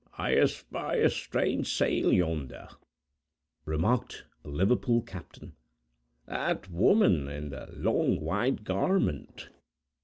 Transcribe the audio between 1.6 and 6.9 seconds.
sail, yonder," remarked a Liverpool captain; "that